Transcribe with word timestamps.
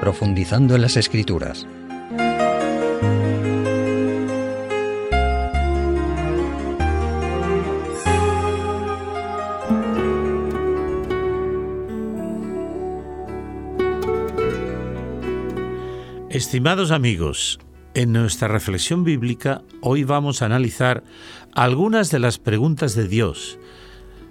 profundizando 0.00 0.74
en 0.74 0.82
las 0.82 0.96
escrituras. 0.96 1.66
Estimados 16.30 16.90
amigos, 16.90 17.58
en 17.92 18.12
nuestra 18.12 18.48
reflexión 18.48 19.04
bíblica 19.04 19.62
hoy 19.82 20.04
vamos 20.04 20.40
a 20.40 20.46
analizar 20.46 21.02
algunas 21.52 22.10
de 22.10 22.20
las 22.20 22.38
preguntas 22.38 22.94
de 22.94 23.08
Dios 23.08 23.58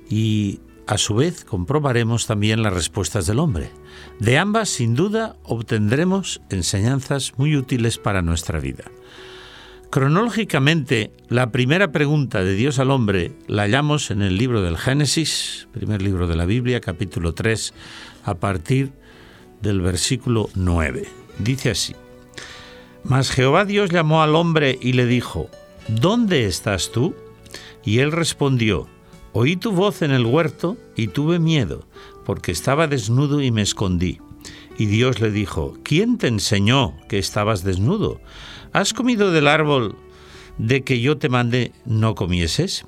y 0.09 0.59
a 0.89 0.97
su 0.97 1.13
vez 1.13 1.45
comprobaremos 1.45 2.25
también 2.25 2.63
las 2.63 2.73
respuestas 2.73 3.27
del 3.27 3.37
hombre. 3.37 3.69
De 4.19 4.39
ambas, 4.39 4.69
sin 4.69 4.95
duda, 4.95 5.35
obtendremos 5.43 6.41
enseñanzas 6.49 7.33
muy 7.37 7.55
útiles 7.55 7.99
para 7.99 8.23
nuestra 8.23 8.59
vida. 8.59 8.85
Cronológicamente, 9.91 11.11
la 11.27 11.51
primera 11.51 11.91
pregunta 11.91 12.43
de 12.43 12.55
Dios 12.55 12.79
al 12.79 12.89
hombre 12.89 13.33
la 13.45 13.61
hallamos 13.63 14.09
en 14.09 14.23
el 14.23 14.35
libro 14.35 14.63
del 14.63 14.79
Génesis, 14.79 15.67
primer 15.73 16.01
libro 16.01 16.25
de 16.25 16.35
la 16.35 16.45
Biblia, 16.45 16.81
capítulo 16.81 17.35
3, 17.35 17.71
a 18.23 18.33
partir 18.33 18.91
del 19.61 19.81
versículo 19.81 20.49
9. 20.55 21.07
Dice 21.37 21.69
así, 21.69 21.95
Mas 23.03 23.29
Jehová 23.29 23.65
Dios 23.65 23.91
llamó 23.91 24.23
al 24.23 24.35
hombre 24.35 24.79
y 24.81 24.93
le 24.93 25.05
dijo, 25.05 25.51
¿Dónde 25.87 26.47
estás 26.47 26.91
tú? 26.91 27.13
Y 27.85 27.99
él 27.99 28.11
respondió, 28.11 28.87
Oí 29.33 29.55
tu 29.55 29.71
voz 29.71 30.01
en 30.01 30.11
el 30.11 30.25
huerto 30.25 30.77
y 30.95 31.07
tuve 31.07 31.39
miedo, 31.39 31.87
porque 32.25 32.51
estaba 32.51 32.87
desnudo 32.87 33.41
y 33.41 33.51
me 33.51 33.61
escondí. 33.61 34.19
Y 34.77 34.85
Dios 34.85 35.19
le 35.19 35.31
dijo, 35.31 35.77
¿quién 35.83 36.17
te 36.17 36.27
enseñó 36.27 36.95
que 37.07 37.19
estabas 37.19 37.63
desnudo? 37.63 38.21
¿Has 38.71 38.93
comido 38.93 39.31
del 39.31 39.47
árbol 39.47 39.95
de 40.57 40.83
que 40.83 41.01
yo 41.01 41.17
te 41.17 41.29
mandé 41.29 41.73
no 41.85 42.15
comieses? 42.15 42.85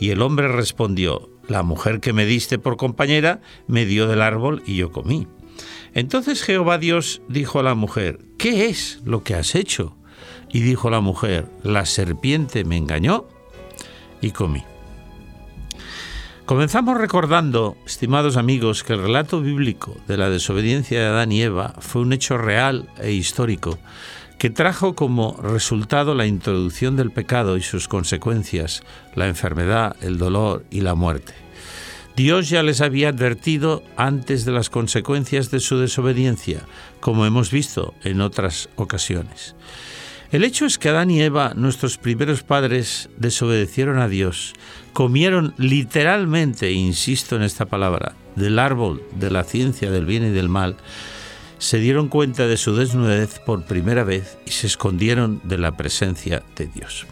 Y 0.00 0.10
el 0.10 0.22
hombre 0.22 0.48
respondió, 0.48 1.30
la 1.48 1.62
mujer 1.62 2.00
que 2.00 2.12
me 2.12 2.26
diste 2.26 2.58
por 2.58 2.76
compañera 2.76 3.40
me 3.66 3.86
dio 3.86 4.06
del 4.06 4.22
árbol 4.22 4.62
y 4.66 4.76
yo 4.76 4.90
comí. 4.90 5.26
Entonces 5.94 6.42
Jehová 6.42 6.78
Dios 6.78 7.22
dijo 7.28 7.60
a 7.60 7.62
la 7.62 7.74
mujer, 7.74 8.20
¿qué 8.38 8.66
es 8.66 9.00
lo 9.04 9.24
que 9.24 9.34
has 9.34 9.54
hecho? 9.54 9.96
Y 10.50 10.60
dijo 10.60 10.90
la 10.90 11.00
mujer, 11.00 11.50
la 11.62 11.86
serpiente 11.86 12.64
me 12.64 12.76
engañó 12.76 13.26
y 14.20 14.30
comí. 14.30 14.62
Comenzamos 16.48 16.96
recordando, 16.96 17.76
estimados 17.84 18.38
amigos, 18.38 18.82
que 18.82 18.94
el 18.94 19.02
relato 19.02 19.42
bíblico 19.42 19.94
de 20.06 20.16
la 20.16 20.30
desobediencia 20.30 20.98
de 20.98 21.04
Adán 21.04 21.30
y 21.30 21.42
Eva 21.42 21.74
fue 21.78 22.00
un 22.00 22.14
hecho 22.14 22.38
real 22.38 22.88
e 22.96 23.12
histórico 23.12 23.78
que 24.38 24.48
trajo 24.48 24.94
como 24.94 25.36
resultado 25.42 26.14
la 26.14 26.24
introducción 26.24 26.96
del 26.96 27.10
pecado 27.10 27.58
y 27.58 27.62
sus 27.62 27.86
consecuencias, 27.86 28.82
la 29.14 29.28
enfermedad, 29.28 29.94
el 30.00 30.16
dolor 30.16 30.64
y 30.70 30.80
la 30.80 30.94
muerte. 30.94 31.34
Dios 32.16 32.48
ya 32.48 32.62
les 32.62 32.80
había 32.80 33.10
advertido 33.10 33.82
antes 33.98 34.46
de 34.46 34.52
las 34.52 34.70
consecuencias 34.70 35.50
de 35.50 35.60
su 35.60 35.76
desobediencia, 35.76 36.62
como 37.00 37.26
hemos 37.26 37.50
visto 37.50 37.92
en 38.04 38.22
otras 38.22 38.70
ocasiones. 38.76 39.54
El 40.30 40.44
hecho 40.44 40.66
es 40.66 40.76
que 40.76 40.90
Adán 40.90 41.10
y 41.10 41.22
Eva, 41.22 41.54
nuestros 41.56 41.96
primeros 41.96 42.42
padres, 42.42 43.08
desobedecieron 43.16 43.98
a 43.98 44.08
Dios, 44.08 44.52
comieron 44.92 45.54
literalmente, 45.56 46.70
insisto 46.70 47.36
en 47.36 47.42
esta 47.42 47.64
palabra, 47.64 48.14
del 48.36 48.58
árbol 48.58 49.02
de 49.16 49.30
la 49.30 49.42
ciencia 49.42 49.90
del 49.90 50.04
bien 50.04 50.26
y 50.26 50.30
del 50.30 50.50
mal, 50.50 50.76
se 51.56 51.78
dieron 51.78 52.08
cuenta 52.08 52.46
de 52.46 52.58
su 52.58 52.76
desnudez 52.76 53.38
por 53.38 53.64
primera 53.64 54.04
vez 54.04 54.36
y 54.44 54.50
se 54.50 54.66
escondieron 54.66 55.40
de 55.44 55.56
la 55.56 55.78
presencia 55.78 56.42
de 56.56 56.66
Dios. 56.66 57.06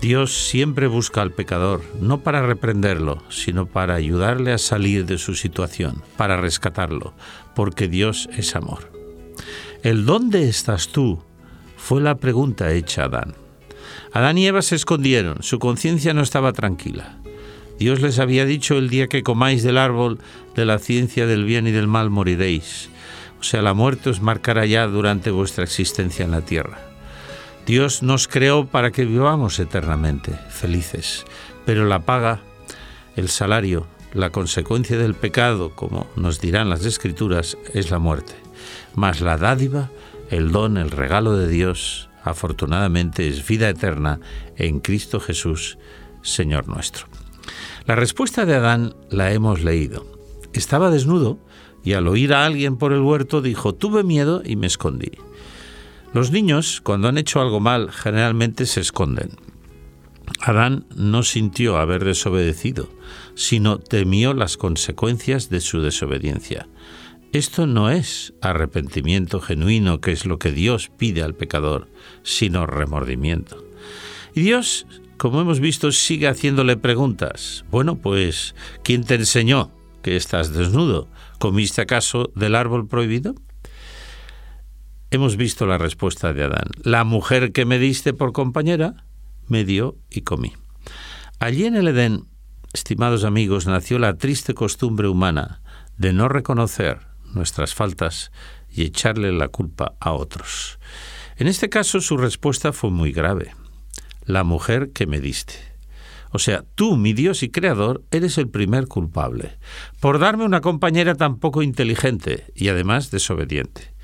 Dios 0.00 0.48
siempre 0.48 0.88
busca 0.88 1.22
al 1.22 1.30
pecador, 1.30 1.82
no 2.00 2.20
para 2.20 2.44
reprenderlo, 2.44 3.22
sino 3.30 3.66
para 3.66 3.94
ayudarle 3.94 4.52
a 4.52 4.58
salir 4.58 5.06
de 5.06 5.18
su 5.18 5.36
situación, 5.36 6.02
para 6.16 6.36
rescatarlo, 6.36 7.14
porque 7.54 7.86
Dios 7.86 8.28
es 8.36 8.56
amor. 8.56 8.92
El 9.84 10.04
dónde 10.04 10.48
estás 10.48 10.88
tú 10.88 11.22
fue 11.84 12.00
la 12.00 12.14
pregunta 12.14 12.72
hecha 12.72 13.02
a 13.02 13.04
Adán. 13.04 13.34
Adán 14.10 14.38
y 14.38 14.46
Eva 14.46 14.62
se 14.62 14.74
escondieron, 14.74 15.42
su 15.42 15.58
conciencia 15.58 16.14
no 16.14 16.22
estaba 16.22 16.54
tranquila. 16.54 17.18
Dios 17.78 18.00
les 18.00 18.18
había 18.18 18.46
dicho 18.46 18.78
el 18.78 18.88
día 18.88 19.06
que 19.06 19.22
comáis 19.22 19.62
del 19.62 19.76
árbol 19.76 20.18
de 20.56 20.64
la 20.64 20.78
ciencia 20.78 21.26
del 21.26 21.44
bien 21.44 21.66
y 21.66 21.72
del 21.72 21.86
mal 21.86 22.08
moriréis. 22.08 22.88
O 23.38 23.42
sea, 23.42 23.60
la 23.60 23.74
muerte 23.74 24.08
os 24.08 24.22
marcará 24.22 24.64
ya 24.64 24.86
durante 24.86 25.30
vuestra 25.30 25.64
existencia 25.64 26.24
en 26.24 26.30
la 26.30 26.40
tierra. 26.40 26.78
Dios 27.66 28.02
nos 28.02 28.28
creó 28.28 28.64
para 28.64 28.90
que 28.90 29.04
vivamos 29.04 29.58
eternamente, 29.58 30.32
felices, 30.48 31.26
pero 31.66 31.84
la 31.84 32.00
paga, 32.00 32.40
el 33.14 33.28
salario, 33.28 33.86
la 34.14 34.30
consecuencia 34.30 34.96
del 34.96 35.12
pecado, 35.12 35.72
como 35.74 36.06
nos 36.16 36.40
dirán 36.40 36.70
las 36.70 36.86
escrituras, 36.86 37.58
es 37.74 37.90
la 37.90 37.98
muerte. 37.98 38.32
Mas 38.94 39.20
la 39.20 39.36
dádiva 39.36 39.90
el 40.30 40.52
don, 40.52 40.76
el 40.76 40.90
regalo 40.90 41.36
de 41.36 41.48
Dios, 41.48 42.08
afortunadamente, 42.22 43.28
es 43.28 43.46
vida 43.46 43.68
eterna 43.68 44.20
en 44.56 44.80
Cristo 44.80 45.20
Jesús, 45.20 45.78
Señor 46.22 46.68
nuestro. 46.68 47.06
La 47.86 47.94
respuesta 47.94 48.46
de 48.46 48.54
Adán 48.54 48.94
la 49.10 49.32
hemos 49.32 49.62
leído. 49.62 50.06
Estaba 50.52 50.90
desnudo 50.90 51.38
y 51.84 51.92
al 51.92 52.08
oír 52.08 52.32
a 52.32 52.46
alguien 52.46 52.78
por 52.78 52.92
el 52.92 53.00
huerto 53.00 53.42
dijo, 53.42 53.74
tuve 53.74 54.02
miedo 54.02 54.42
y 54.44 54.56
me 54.56 54.66
escondí. 54.66 55.12
Los 56.14 56.30
niños, 56.30 56.80
cuando 56.80 57.08
han 57.08 57.18
hecho 57.18 57.40
algo 57.40 57.60
mal, 57.60 57.90
generalmente 57.90 58.66
se 58.66 58.80
esconden. 58.80 59.30
Adán 60.40 60.86
no 60.94 61.22
sintió 61.22 61.76
haber 61.76 62.04
desobedecido, 62.04 62.88
sino 63.34 63.78
temió 63.78 64.32
las 64.32 64.56
consecuencias 64.56 65.50
de 65.50 65.60
su 65.60 65.82
desobediencia. 65.82 66.68
Esto 67.34 67.66
no 67.66 67.90
es 67.90 68.32
arrepentimiento 68.42 69.40
genuino, 69.40 70.00
que 70.00 70.12
es 70.12 70.24
lo 70.24 70.38
que 70.38 70.52
Dios 70.52 70.92
pide 70.96 71.24
al 71.24 71.34
pecador, 71.34 71.88
sino 72.22 72.64
remordimiento. 72.64 73.56
Y 74.36 74.42
Dios, 74.42 74.86
como 75.16 75.40
hemos 75.40 75.58
visto, 75.58 75.90
sigue 75.90 76.28
haciéndole 76.28 76.76
preguntas. 76.76 77.64
Bueno, 77.72 77.96
pues, 77.96 78.54
¿quién 78.84 79.02
te 79.02 79.16
enseñó 79.16 79.72
que 80.00 80.14
estás 80.14 80.54
desnudo? 80.54 81.08
¿Comiste 81.40 81.82
acaso 81.82 82.30
del 82.36 82.54
árbol 82.54 82.86
prohibido? 82.86 83.34
Hemos 85.10 85.36
visto 85.36 85.66
la 85.66 85.76
respuesta 85.76 86.32
de 86.32 86.44
Adán. 86.44 86.70
La 86.84 87.02
mujer 87.02 87.50
que 87.50 87.64
me 87.64 87.80
diste 87.80 88.12
por 88.12 88.32
compañera, 88.32 89.06
me 89.48 89.64
dio 89.64 89.96
y 90.08 90.20
comí. 90.20 90.52
Allí 91.40 91.64
en 91.64 91.74
el 91.74 91.88
Edén, 91.88 92.28
estimados 92.72 93.24
amigos, 93.24 93.66
nació 93.66 93.98
la 93.98 94.18
triste 94.18 94.54
costumbre 94.54 95.08
humana 95.08 95.62
de 95.98 96.12
no 96.12 96.28
reconocer 96.28 97.12
nuestras 97.34 97.74
faltas 97.74 98.32
y 98.70 98.82
echarle 98.82 99.32
la 99.32 99.48
culpa 99.48 99.94
a 100.00 100.12
otros. 100.12 100.78
En 101.36 101.46
este 101.46 101.68
caso 101.68 102.00
su 102.00 102.16
respuesta 102.16 102.72
fue 102.72 102.90
muy 102.90 103.12
grave. 103.12 103.54
La 104.24 104.44
mujer 104.44 104.90
que 104.92 105.06
me 105.06 105.20
diste. 105.20 105.54
O 106.30 106.40
sea, 106.40 106.64
tú, 106.74 106.96
mi 106.96 107.12
Dios 107.12 107.44
y 107.44 107.50
Creador, 107.50 108.02
eres 108.10 108.38
el 108.38 108.48
primer 108.48 108.88
culpable, 108.88 109.56
por 110.00 110.18
darme 110.18 110.44
una 110.44 110.60
compañera 110.60 111.14
tan 111.14 111.38
poco 111.38 111.62
inteligente 111.62 112.46
y 112.56 112.68
además 112.68 113.12
desobediente. 113.12 113.94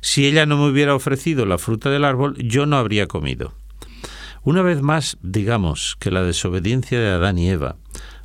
Si 0.00 0.24
ella 0.24 0.46
no 0.46 0.56
me 0.56 0.70
hubiera 0.70 0.94
ofrecido 0.94 1.46
la 1.46 1.58
fruta 1.58 1.90
del 1.90 2.04
árbol, 2.04 2.36
yo 2.38 2.64
no 2.64 2.76
habría 2.76 3.08
comido. 3.08 3.54
Una 4.42 4.62
vez 4.62 4.82
más, 4.82 5.18
digamos 5.20 5.96
que 5.98 6.12
la 6.12 6.22
desobediencia 6.22 7.00
de 7.00 7.08
Adán 7.08 7.38
y 7.38 7.50
Eva 7.50 7.76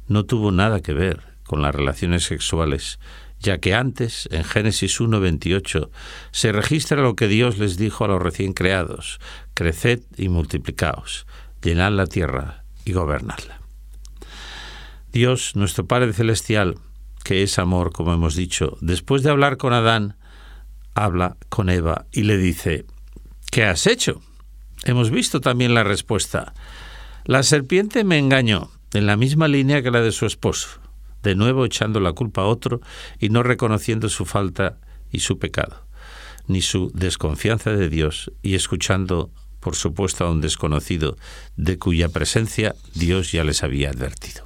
no 0.07 0.25
tuvo 0.25 0.51
nada 0.51 0.81
que 0.81 0.93
ver 0.93 1.21
con 1.43 1.63
las 1.63 1.73
relaciones 1.73 2.23
sexuales, 2.23 2.99
ya 3.39 3.59
que 3.59 3.73
antes, 3.73 4.27
en 4.31 4.43
Génesis 4.43 4.99
1.28, 4.99 5.89
se 6.31 6.51
registra 6.51 7.01
lo 7.01 7.15
que 7.15 7.27
Dios 7.27 7.57
les 7.57 7.77
dijo 7.77 8.05
a 8.05 8.07
los 8.07 8.21
recién 8.21 8.53
creados, 8.53 9.19
creced 9.53 10.01
y 10.17 10.29
multiplicaos, 10.29 11.27
llenad 11.61 11.91
la 11.91 12.07
tierra 12.07 12.63
y 12.85 12.93
gobernadla. 12.93 13.59
Dios, 15.11 15.55
nuestro 15.55 15.85
Padre 15.85 16.13
Celestial, 16.13 16.75
que 17.23 17.43
es 17.43 17.57
amor, 17.59 17.91
como 17.91 18.13
hemos 18.13 18.35
dicho, 18.35 18.77
después 18.81 19.23
de 19.23 19.29
hablar 19.29 19.57
con 19.57 19.73
Adán, 19.73 20.17
habla 20.93 21.37
con 21.49 21.69
Eva 21.69 22.05
y 22.11 22.23
le 22.23 22.37
dice, 22.37 22.85
¿qué 23.51 23.65
has 23.65 23.87
hecho? 23.87 24.21
Hemos 24.83 25.09
visto 25.09 25.41
también 25.41 25.73
la 25.73 25.83
respuesta. 25.83 26.53
La 27.25 27.43
serpiente 27.43 28.03
me 28.03 28.17
engañó, 28.17 28.69
en 28.93 29.05
la 29.07 29.17
misma 29.17 29.47
línea 29.47 29.81
que 29.81 29.91
la 29.91 30.01
de 30.01 30.11
su 30.11 30.25
esposo 30.25 30.84
de 31.25 31.35
nuevo 31.35 31.65
echando 31.65 31.99
la 31.99 32.13
culpa 32.13 32.43
a 32.43 32.45
otro 32.45 32.79
y 33.19 33.29
no 33.29 33.41
reconociendo 33.41 34.07
su 34.09 34.25
falta 34.25 34.77
y 35.11 35.19
su 35.19 35.39
pecado, 35.39 35.87
ni 36.47 36.61
su 36.61 36.91
desconfianza 36.93 37.71
de 37.71 37.89
Dios 37.89 38.31
y 38.43 38.53
escuchando, 38.53 39.31
por 39.59 39.75
supuesto, 39.75 40.23
a 40.23 40.29
un 40.29 40.39
desconocido 40.39 41.17
de 41.57 41.79
cuya 41.79 42.09
presencia 42.09 42.75
Dios 42.93 43.31
ya 43.31 43.43
les 43.43 43.63
había 43.63 43.89
advertido. 43.89 44.45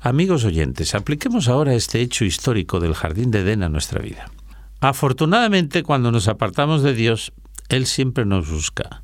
Amigos 0.00 0.44
oyentes, 0.44 0.94
apliquemos 0.94 1.48
ahora 1.48 1.74
este 1.74 2.02
hecho 2.02 2.26
histórico 2.26 2.78
del 2.78 2.94
jardín 2.94 3.30
de 3.30 3.40
Edén 3.40 3.62
a 3.62 3.70
nuestra 3.70 4.00
vida. 4.00 4.30
Afortunadamente, 4.80 5.82
cuando 5.82 6.12
nos 6.12 6.28
apartamos 6.28 6.82
de 6.82 6.92
Dios, 6.92 7.32
Él 7.68 7.86
siempre 7.86 8.26
nos 8.26 8.48
busca. 8.48 9.02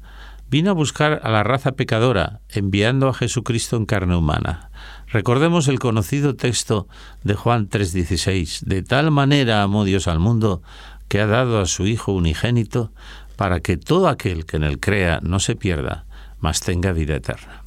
Vino 0.51 0.71
a 0.71 0.75
buscar 0.75 1.21
a 1.25 1.31
la 1.31 1.43
raza 1.43 1.73
pecadora, 1.73 2.41
enviando 2.51 3.09
a 3.09 3.15
Jesucristo 3.15 3.77
en 3.77 3.87
carne 3.87 4.15
humana. 4.15 4.71
Recordemos 5.15 5.69
el 5.69 5.79
conocido 5.79 6.35
texto 6.35 6.89
de 7.23 7.35
Juan 7.35 7.69
3:16. 7.69 8.65
De 8.67 8.83
tal 8.83 9.13
manera 9.13 9.63
amó 9.63 9.85
Dios 9.85 10.09
al 10.09 10.19
mundo 10.19 10.61
que 11.07 11.21
ha 11.21 11.29
dado 11.29 11.61
a 11.61 11.67
su 11.67 11.87
Hijo 11.87 12.11
unigénito 12.11 12.91
para 13.37 13.61
que 13.61 13.77
todo 13.77 14.09
aquel 14.09 14.45
que 14.45 14.57
en 14.57 14.65
él 14.65 14.81
crea 14.81 15.21
no 15.23 15.39
se 15.39 15.55
pierda, 15.55 16.05
mas 16.41 16.59
tenga 16.59 16.91
vida 16.91 17.15
eterna. 17.15 17.63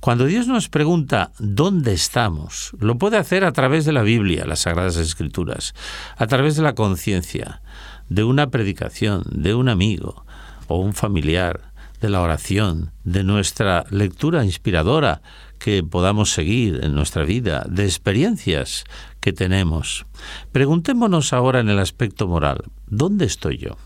Cuando 0.00 0.26
Dios 0.26 0.48
nos 0.48 0.68
pregunta 0.68 1.32
dónde 1.38 1.94
estamos, 1.94 2.72
lo 2.78 2.98
puede 2.98 3.16
hacer 3.16 3.46
a 3.46 3.52
través 3.52 3.86
de 3.86 3.92
la 3.92 4.02
Biblia, 4.02 4.44
las 4.44 4.60
Sagradas 4.60 4.96
Escrituras, 4.96 5.72
a 6.18 6.26
través 6.26 6.56
de 6.56 6.62
la 6.62 6.74
conciencia, 6.74 7.62
de 8.10 8.22
una 8.22 8.50
predicación, 8.50 9.22
de 9.30 9.54
un 9.54 9.70
amigo 9.70 10.26
o 10.66 10.76
un 10.76 10.92
familiar, 10.92 11.72
de 12.02 12.10
la 12.10 12.20
oración, 12.20 12.92
de 13.04 13.24
nuestra 13.24 13.86
lectura 13.88 14.44
inspiradora 14.44 15.22
que 15.58 15.82
podamos 15.82 16.32
seguir 16.32 16.80
en 16.82 16.94
nuestra 16.94 17.24
vida, 17.24 17.64
de 17.68 17.84
experiencias 17.84 18.84
que 19.20 19.32
tenemos. 19.32 20.06
Preguntémonos 20.52 21.32
ahora 21.32 21.60
en 21.60 21.68
el 21.68 21.78
aspecto 21.78 22.28
moral, 22.28 22.64
¿dónde 22.86 23.24
estoy 23.24 23.58
yo? 23.58 23.76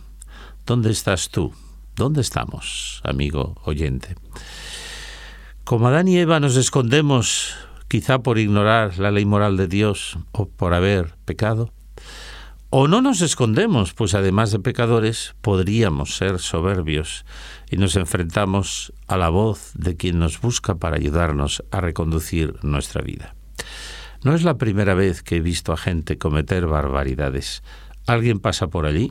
¿Dónde 0.67 0.91
estás 0.91 1.31
tú? 1.31 1.53
¿Dónde 1.97 2.21
estamos, 2.21 3.01
amigo 3.05 3.61
oyente? 3.65 4.17
Como 5.65 5.89
Adán 5.89 6.09
y 6.09 6.19
Eva 6.19 6.41
nos 6.41 6.57
escondemos 6.57 7.55
quizá 7.89 8.21
por 8.21 8.39
ignorar 8.39 8.99
la 8.99 9.11
ley 9.11 9.25
moral 9.25 9.57
de 9.57 9.67
Dios 9.67 10.19
o 10.33 10.49
por 10.49 10.75
haber 10.75 11.17
pecado, 11.25 11.73
o 12.71 12.87
no 12.87 13.03
nos 13.03 13.21
escondemos, 13.21 13.95
pues 13.95 14.15
además 14.15 14.53
de 14.53 14.61
pecadores 14.61 15.35
podríamos 15.41 16.17
ser 16.17 16.39
soberbios 16.39 17.25
y 17.69 17.77
nos 17.77 17.97
enfrentamos 17.97 18.93
a 19.09 19.17
la 19.17 19.29
voz 19.29 19.73
de 19.75 19.97
quien 19.97 20.21
nos 20.21 20.41
busca 20.41 20.77
para 20.77 20.97
ayudarnos 20.97 21.65
a 21.73 21.81
reconducir 21.81 22.55
nuestra 22.63 23.03
vida. 23.03 23.35
No 24.23 24.37
es 24.37 24.45
la 24.45 24.57
primera 24.57 24.95
vez 24.95 25.23
que 25.23 25.37
he 25.37 25.41
visto 25.41 25.73
a 25.73 25.77
gente 25.77 26.17
cometer 26.17 26.67
barbaridades. 26.67 27.65
Alguien 28.07 28.39
pasa 28.39 28.69
por 28.69 28.87
allí, 28.87 29.11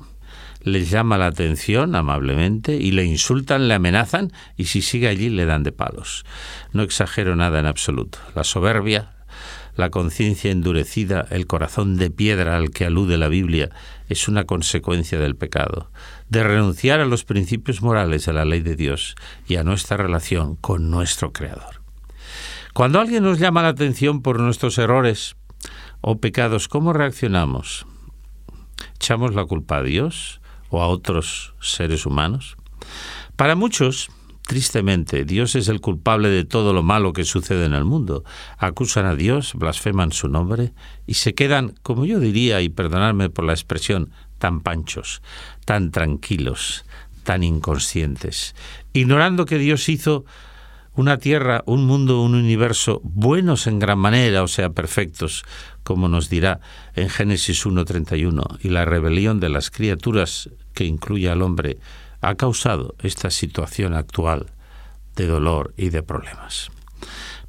les 0.62 0.90
llama 0.90 1.18
la 1.18 1.28
atención 1.28 1.96
amablemente 1.96 2.76
y 2.76 2.92
le 2.92 3.04
insultan, 3.04 3.68
le 3.68 3.74
amenazan 3.74 4.32
y 4.56 4.66
si 4.66 4.82
sigue 4.82 5.10
allí 5.10 5.30
le 5.30 5.46
dan 5.46 5.64
de 5.64 5.74
palos. 5.74 6.26
No 6.72 6.84
exagero 6.84 7.36
nada 7.36 7.60
en 7.60 7.66
absoluto. 7.66 8.20
La 8.36 8.46
soberbia, 8.46 9.19
la 9.80 9.90
conciencia 9.90 10.52
endurecida, 10.52 11.26
el 11.32 11.48
corazón 11.48 11.98
de 11.98 12.12
piedra 12.12 12.58
al 12.58 12.70
que 12.70 12.86
alude 12.86 13.18
la 13.18 13.30
Biblia, 13.30 13.70
es 14.10 14.28
una 14.28 14.44
consecuencia 14.44 15.20
del 15.20 15.36
pecado, 15.36 15.90
de 16.28 16.44
renunciar 16.44 17.00
a 17.00 17.06
los 17.06 17.24
principios 17.24 17.82
morales 17.82 18.26
de 18.26 18.34
la 18.34 18.46
ley 18.46 18.60
de 18.60 18.76
Dios 18.76 19.16
y 19.48 19.56
a 19.56 19.64
nuestra 19.64 19.98
relación 19.98 20.56
con 20.56 20.92
nuestro 20.92 21.32
Creador. 21.32 21.82
Cuando 22.74 23.00
alguien 23.00 23.24
nos 23.24 23.40
llama 23.40 23.64
la 23.64 23.70
atención 23.70 24.22
por 24.22 24.40
nuestros 24.40 24.78
errores 24.78 25.36
o 26.02 26.20
pecados, 26.20 26.68
¿cómo 26.68 26.94
reaccionamos? 26.94 27.86
¿Echamos 28.96 29.34
la 29.34 29.46
culpa 29.46 29.78
a 29.78 29.84
Dios 29.84 30.42
o 30.70 30.82
a 30.82 30.88
otros 30.88 31.56
seres 31.62 32.06
humanos? 32.06 32.58
Para 33.36 33.56
muchos, 33.56 34.10
Tristemente, 34.50 35.26
Dios 35.26 35.54
es 35.54 35.68
el 35.68 35.80
culpable 35.80 36.28
de 36.28 36.44
todo 36.44 36.74
lo 36.74 36.82
malo 36.82 37.14
que 37.14 37.24
sucede 37.24 37.66
en 37.66 37.76
el 37.76 37.86
mundo. 37.86 38.24
Acusan 38.58 39.06
a 39.06 39.14
Dios, 39.14 39.54
blasfeman 39.54 40.12
su 40.12 40.28
nombre 40.28 40.74
y 41.06 41.14
se 41.14 41.36
quedan, 41.36 41.76
como 41.84 42.04
yo 42.04 42.20
diría, 42.20 42.60
y 42.60 42.70
perdonadme 42.70 43.30
por 43.30 43.46
la 43.46 43.54
expresión, 43.54 44.10
tan 44.40 44.62
panchos, 44.62 45.22
tan 45.66 45.92
tranquilos, 45.92 46.84
tan 47.22 47.44
inconscientes, 47.44 48.56
ignorando 48.92 49.46
que 49.46 49.60
Dios 49.60 49.88
hizo 49.88 50.26
una 50.96 51.20
tierra, 51.20 51.62
un 51.68 51.86
mundo, 51.86 52.24
un 52.24 52.34
universo 52.34 53.02
buenos 53.04 53.68
en 53.68 53.78
gran 53.78 54.00
manera, 54.00 54.42
o 54.42 54.48
sea, 54.48 54.72
perfectos, 54.72 55.46
como 55.84 56.08
nos 56.08 56.28
dirá 56.28 56.60
en 56.96 57.10
Génesis 57.10 57.68
1.31, 57.68 58.58
y 58.62 58.70
la 58.70 58.84
rebelión 58.84 59.40
de 59.40 59.50
las 59.50 59.70
criaturas 59.70 60.50
que 60.74 60.86
incluye 60.86 61.30
al 61.30 61.44
hombre 61.44 61.78
ha 62.22 62.36
causado 62.36 62.96
esta 63.00 63.30
situación 63.30 63.94
actual 63.94 64.48
de 65.16 65.28
dolor 65.28 65.74
y 65.78 65.90
de 65.90 66.04
problemas. 66.04 66.70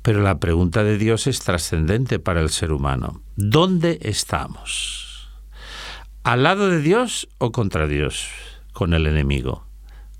Pero 0.02 0.22
la 0.22 0.38
pregunta 0.38 0.82
de 0.82 0.96
Dios 0.96 1.26
es 1.26 1.40
trascendente 1.40 2.18
para 2.18 2.40
el 2.40 2.50
ser 2.50 2.72
humano. 2.72 3.22
¿Dónde 3.36 3.98
estamos? 4.02 5.28
¿Al 6.22 6.42
lado 6.42 6.68
de 6.68 6.80
Dios 6.80 7.28
o 7.38 7.52
contra 7.52 7.86
Dios? 7.86 8.28
Con 8.72 8.94
el 8.94 9.06
enemigo, 9.06 9.66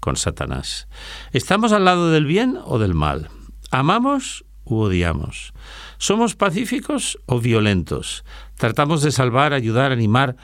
con 0.01 0.17
Satanás. 0.17 0.89
¿Estamos 1.33 1.73
al 1.73 1.85
lado 1.85 2.11
del 2.11 2.27
bien 2.27 2.59
o 2.65 2.79
del 2.79 2.95
mal? 2.95 3.29
¿Amamos 3.71 4.45
u 4.65 4.81
odiamos? 4.81 5.55
¿Somos 5.99 6.37
pacíficos 6.37 7.19
o 7.27 7.41
violentos? 7.41 8.25
¿Tratamos 8.57 9.03
de 9.03 9.13
salvar, 9.13 9.53
ayudar, 9.53 9.93
animar 9.93 10.37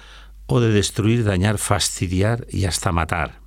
o 0.46 0.60
de 0.60 0.70
destruir, 0.70 1.24
dañar, 1.24 1.58
fastidiar 1.58 2.46
y 2.48 2.64
hasta 2.64 2.92
matar? 2.92 3.45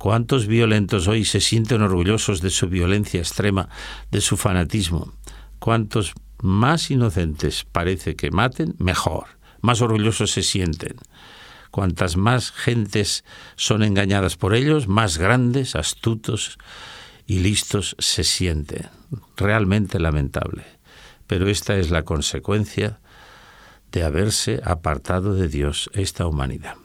¿Cuántos 0.00 0.46
violentos 0.46 1.08
hoy 1.08 1.26
se 1.26 1.42
sienten 1.42 1.82
orgullosos 1.82 2.40
de 2.40 2.48
su 2.48 2.68
violencia 2.68 3.20
extrema, 3.20 3.68
de 4.10 4.22
su 4.22 4.38
fanatismo? 4.38 5.12
¿Cuántos 5.58 6.14
más 6.40 6.90
inocentes 6.90 7.66
parece 7.70 8.16
que 8.16 8.30
maten, 8.30 8.74
mejor, 8.78 9.26
más 9.60 9.82
orgullosos 9.82 10.30
se 10.30 10.42
sienten? 10.42 10.96
Cuantas 11.70 12.16
más 12.16 12.50
gentes 12.50 13.26
son 13.56 13.82
engañadas 13.82 14.38
por 14.38 14.54
ellos, 14.54 14.88
más 14.88 15.18
grandes, 15.18 15.76
astutos 15.76 16.56
y 17.26 17.40
listos 17.40 17.94
se 17.98 18.24
sienten. 18.24 18.88
Realmente 19.36 20.00
lamentable. 20.00 20.64
Pero 21.26 21.46
esta 21.46 21.76
es 21.76 21.90
la 21.90 22.06
consecuencia 22.06 23.00
de 23.92 24.02
haberse 24.02 24.62
apartado 24.64 25.34
de 25.34 25.48
Dios 25.48 25.90
esta 25.92 26.26
humanidad. 26.26 26.76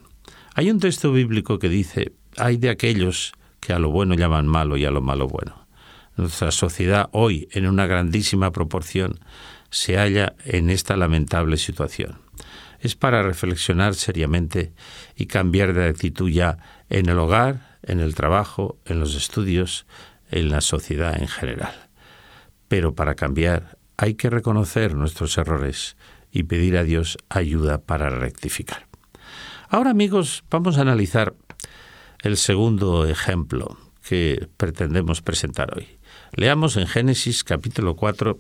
Hay 0.53 0.69
un 0.69 0.81
texto 0.81 1.13
bíblico 1.13 1.59
que 1.59 1.69
dice, 1.69 2.13
hay 2.37 2.57
de 2.57 2.69
aquellos 2.69 3.33
que 3.59 3.73
a 3.73 3.79
lo 3.79 3.89
bueno 3.89 4.15
llaman 4.15 4.47
malo 4.47 4.77
y 4.77 4.85
a 4.85 4.91
lo 4.91 5.01
malo 5.01 5.27
bueno. 5.27 5.65
Nuestra 6.17 6.51
sociedad 6.51 7.09
hoy, 7.11 7.49
en 7.51 7.67
una 7.67 7.87
grandísima 7.87 8.51
proporción, 8.51 9.19
se 9.69 9.97
halla 9.97 10.35
en 10.45 10.69
esta 10.69 10.95
lamentable 10.95 11.57
situación. 11.57 12.19
Es 12.79 12.95
para 12.95 13.23
reflexionar 13.23 13.95
seriamente 13.95 14.73
y 15.15 15.25
cambiar 15.25 15.73
de 15.73 15.87
actitud 15.87 16.29
ya 16.29 16.57
en 16.89 17.09
el 17.09 17.17
hogar, 17.17 17.77
en 17.83 17.99
el 17.99 18.15
trabajo, 18.15 18.77
en 18.85 18.99
los 18.99 19.15
estudios, 19.15 19.85
en 20.31 20.49
la 20.49 20.61
sociedad 20.61 21.19
en 21.19 21.27
general. 21.27 21.73
Pero 22.67 22.95
para 22.95 23.15
cambiar 23.15 23.77
hay 23.97 24.15
que 24.15 24.29
reconocer 24.29 24.93
nuestros 24.95 25.37
errores 25.37 25.97
y 26.31 26.43
pedir 26.43 26.77
a 26.77 26.83
Dios 26.83 27.17
ayuda 27.29 27.79
para 27.79 28.09
rectificar. 28.09 28.87
Ahora 29.69 29.91
amigos, 29.91 30.43
vamos 30.49 30.77
a 30.77 30.81
analizar 30.81 31.33
el 32.25 32.37
segundo 32.37 33.05
ejemplo 33.05 33.77
que 34.07 34.47
pretendemos 34.57 35.21
presentar 35.21 35.77
hoy. 35.77 35.87
Leamos 36.33 36.75
en 36.75 36.87
Génesis 36.87 37.43
capítulo 37.43 37.95
4 37.95 38.39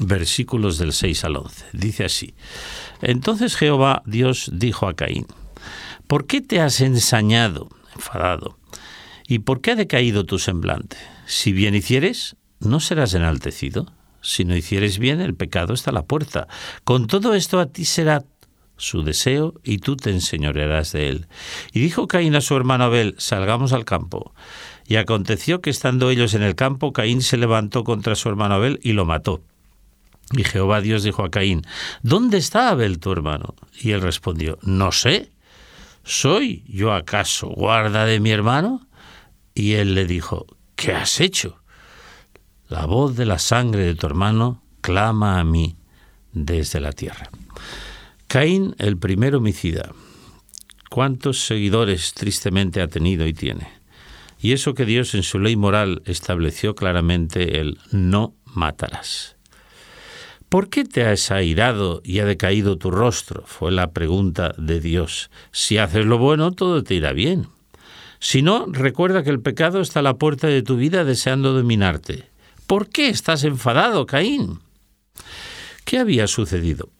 versículos 0.00 0.78
del 0.78 0.94
6 0.94 1.24
al 1.24 1.36
11. 1.36 1.66
Dice 1.74 2.04
así, 2.06 2.34
Entonces 3.02 3.54
Jehová 3.56 4.02
Dios 4.06 4.50
dijo 4.52 4.88
a 4.88 4.94
Caín, 4.94 5.26
¿por 6.06 6.26
qué 6.26 6.40
te 6.40 6.60
has 6.60 6.80
ensañado, 6.80 7.68
enfadado? 7.94 8.58
¿Y 9.28 9.40
por 9.40 9.60
qué 9.60 9.72
ha 9.72 9.76
decaído 9.76 10.24
tu 10.24 10.38
semblante? 10.38 10.96
Si 11.26 11.52
bien 11.52 11.74
hicieres, 11.74 12.36
¿no 12.60 12.80
serás 12.80 13.12
enaltecido? 13.12 13.92
Si 14.22 14.46
no 14.46 14.56
hicieres 14.56 14.98
bien, 14.98 15.20
el 15.20 15.34
pecado 15.34 15.74
está 15.74 15.90
a 15.90 15.94
la 15.94 16.06
puerta. 16.06 16.48
Con 16.84 17.08
todo 17.08 17.34
esto 17.34 17.60
a 17.60 17.66
ti 17.66 17.84
será 17.84 18.24
su 18.76 19.02
deseo 19.02 19.54
y 19.64 19.78
tú 19.78 19.96
te 19.96 20.10
enseñorearás 20.10 20.92
de 20.92 21.08
él. 21.08 21.26
Y 21.72 21.80
dijo 21.80 22.08
Caín 22.08 22.34
a 22.36 22.40
su 22.40 22.56
hermano 22.56 22.84
Abel, 22.84 23.14
salgamos 23.18 23.72
al 23.72 23.84
campo. 23.84 24.34
Y 24.86 24.96
aconteció 24.96 25.60
que 25.60 25.70
estando 25.70 26.10
ellos 26.10 26.34
en 26.34 26.42
el 26.42 26.54
campo, 26.54 26.92
Caín 26.92 27.22
se 27.22 27.36
levantó 27.36 27.84
contra 27.84 28.14
su 28.14 28.28
hermano 28.28 28.54
Abel 28.54 28.78
y 28.82 28.92
lo 28.92 29.04
mató. 29.04 29.42
Y 30.32 30.44
Jehová 30.44 30.80
Dios 30.80 31.02
dijo 31.02 31.24
a 31.24 31.30
Caín, 31.30 31.62
¿dónde 32.02 32.38
está 32.38 32.70
Abel 32.70 32.98
tu 32.98 33.12
hermano? 33.12 33.54
Y 33.80 33.92
él 33.92 34.00
respondió, 34.00 34.58
no 34.62 34.92
sé. 34.92 35.30
¿Soy 36.04 36.64
yo 36.68 36.92
acaso 36.92 37.48
guarda 37.48 38.04
de 38.04 38.20
mi 38.20 38.30
hermano? 38.30 38.86
Y 39.54 39.74
él 39.74 39.94
le 39.94 40.06
dijo, 40.06 40.46
¿qué 40.76 40.92
has 40.92 41.20
hecho? 41.20 41.60
La 42.68 42.86
voz 42.86 43.16
de 43.16 43.26
la 43.26 43.38
sangre 43.38 43.84
de 43.84 43.94
tu 43.94 44.06
hermano 44.06 44.62
clama 44.80 45.40
a 45.40 45.44
mí 45.44 45.76
desde 46.32 46.78
la 46.80 46.92
tierra. 46.92 47.30
Caín, 48.36 48.74
el 48.76 48.98
primer 48.98 49.34
homicida. 49.34 49.92
¿Cuántos 50.90 51.46
seguidores 51.46 52.12
tristemente 52.12 52.82
ha 52.82 52.86
tenido 52.86 53.26
y 53.26 53.32
tiene? 53.32 53.66
Y 54.38 54.52
eso 54.52 54.74
que 54.74 54.84
Dios 54.84 55.14
en 55.14 55.22
su 55.22 55.38
ley 55.38 55.56
moral 55.56 56.02
estableció 56.04 56.74
claramente 56.74 57.60
el 57.60 57.78
no 57.92 58.34
matarás. 58.44 59.36
¿Por 60.50 60.68
qué 60.68 60.84
te 60.84 61.06
has 61.06 61.30
airado 61.30 62.02
y 62.04 62.18
ha 62.18 62.26
decaído 62.26 62.76
tu 62.76 62.90
rostro? 62.90 63.42
fue 63.46 63.72
la 63.72 63.92
pregunta 63.92 64.52
de 64.58 64.80
Dios. 64.80 65.30
Si 65.50 65.78
haces 65.78 66.04
lo 66.04 66.18
bueno, 66.18 66.52
todo 66.52 66.82
te 66.82 66.92
irá 66.92 67.14
bien. 67.14 67.46
Si 68.18 68.42
no, 68.42 68.66
recuerda 68.66 69.22
que 69.22 69.30
el 69.30 69.40
pecado 69.40 69.80
está 69.80 70.00
a 70.00 70.02
la 70.02 70.18
puerta 70.18 70.46
de 70.46 70.60
tu 70.60 70.76
vida 70.76 71.06
deseando 71.06 71.54
dominarte. 71.54 72.28
¿Por 72.66 72.90
qué 72.90 73.08
estás 73.08 73.44
enfadado, 73.44 74.04
Caín? 74.04 74.60
¿Qué 75.86 75.98
había 75.98 76.26
sucedido? 76.26 76.90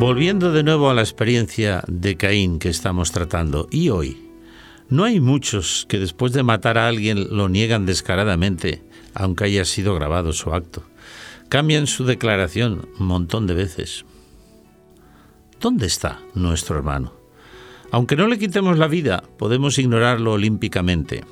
Volviendo 0.01 0.51
de 0.51 0.63
nuevo 0.63 0.89
a 0.89 0.96
la 0.96 1.03
experiencia 1.03 1.84
de 1.88 2.17
Caín 2.17 2.58
que 2.58 2.70
estamos 2.70 3.12
tratando, 3.12 3.67
y 3.70 3.89
hoy, 3.89 4.31
no 4.89 5.03
hay 5.03 5.20
muchos 5.20 5.86
que 5.88 6.00
después 6.00 6.34
de 6.34 6.41
matar 6.41 6.79
a 6.79 6.88
alguien 6.88 7.38
lo 7.38 7.50
niegan 7.50 7.86
descaradamente, 7.86 8.81
aunque 9.13 9.43
haya 9.43 9.63
sido 9.63 9.93
grabado 9.93 10.34
su 10.34 10.55
acto. 10.55 10.84
Cambian 11.50 11.86
su 11.86 12.03
declaración 12.03 12.89
un 13.00 13.05
montón 13.05 13.46
de 13.46 13.53
veces. 13.53 14.03
¿Dónde 15.60 15.86
está 15.86 16.20
nuestro 16.34 16.77
hermano? 16.77 17.13
Aunque 17.91 18.15
no 18.15 18.25
le 18.25 18.39
quitemos 18.39 18.79
la 18.79 18.88
vida, 18.88 19.22
podemos 19.38 19.77
ignorarlo 19.77 20.31
olímpicamente. 20.31 21.24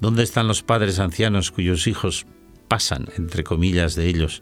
¿Dónde 0.00 0.22
están 0.22 0.46
los 0.46 0.62
padres 0.62 1.00
ancianos 1.00 1.50
cuyos 1.50 1.88
hijos 1.88 2.26
pasan, 2.68 3.08
entre 3.16 3.42
comillas, 3.42 3.96
de 3.96 4.06
ellos 4.06 4.40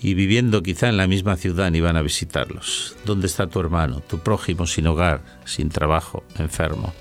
y 0.00 0.14
viviendo 0.14 0.62
quizá 0.62 0.88
en 0.88 0.96
la 0.96 1.06
misma 1.06 1.36
ciudad 1.36 1.70
ni 1.70 1.80
van 1.80 1.96
a 1.96 2.02
visitarlos. 2.02 2.96
¿Dónde 3.04 3.26
está 3.26 3.46
tu 3.46 3.60
hermano, 3.60 4.00
tu 4.00 4.18
prójimo 4.18 4.66
sin 4.66 4.86
hogar, 4.86 5.22
sin 5.44 5.68
trabajo, 5.68 6.24
enfermo, 6.38 6.92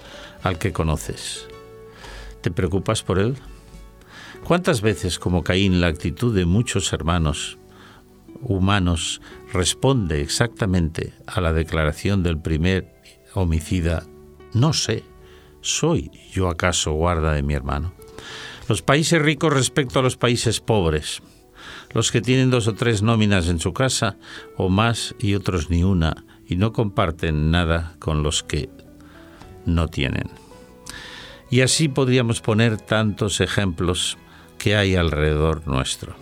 al 0.43 0.57
que 0.57 0.71
conoces? 0.71 1.47
¿Te 2.41 2.51
preocupas 2.51 3.03
por 3.03 3.19
él? 3.19 3.35
¿Cuántas 4.43 4.81
veces, 4.81 5.19
como 5.19 5.43
Caín, 5.43 5.81
la 5.81 5.87
actitud 5.87 6.33
de 6.35 6.45
muchos 6.45 6.93
hermanos 6.93 7.57
humanos 8.41 9.21
responde 9.51 10.21
exactamente 10.21 11.13
a 11.25 11.41
la 11.41 11.51
declaración 11.51 12.21
del 12.21 12.39
primer 12.39 12.93
homicida? 13.33 14.05
No 14.53 14.71
sé, 14.71 15.03
¿soy 15.61 16.11
yo 16.31 16.47
acaso 16.47 16.93
guarda 16.93 17.33
de 17.33 17.43
mi 17.43 17.55
hermano? 17.55 17.93
Los 18.69 18.81
países 18.81 19.21
ricos 19.21 19.51
respecto 19.51 19.99
a 19.99 20.03
los 20.03 20.15
países 20.15 20.59
pobres 20.59 21.21
los 21.95 22.11
que 22.11 22.21
tienen 22.21 22.51
dos 22.51 22.67
o 22.67 22.75
tres 22.75 23.01
nóminas 23.01 23.47
en 23.47 23.59
su 23.59 23.73
casa 23.73 24.17
o 24.57 24.67
más 24.67 25.15
y 25.17 25.33
otros 25.33 25.69
ni 25.69 25.83
una 25.83 26.25
y 26.45 26.57
no 26.57 26.73
comparten 26.73 27.51
nada 27.51 27.95
con 27.99 28.21
los 28.21 28.43
que 28.43 28.69
no 29.65 29.87
tienen. 29.87 30.29
Y 31.49 31.61
así 31.61 31.87
podríamos 31.87 32.41
poner 32.41 32.77
tantos 32.77 33.39
ejemplos 33.39 34.17
que 34.57 34.75
hay 34.75 34.95
alrededor 34.95 35.65
nuestro. 35.67 36.15